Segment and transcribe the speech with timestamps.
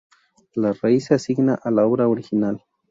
[0.55, 2.63] La raíz se asigna a la obra original.